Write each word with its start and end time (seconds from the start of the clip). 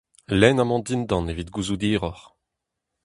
Lenn 0.39 0.61
amañ 0.63 0.81
dindan 0.87 1.29
evit 1.31 1.49
gouzout 1.53 1.83
hiroc'h! 1.87 2.23